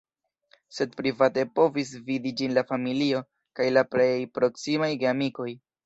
[0.77, 3.23] Sed private povis vidi ĝin la familio
[3.61, 5.53] kaj la plej proksimaj geamikoj.